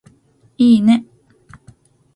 [0.57, 1.05] いいね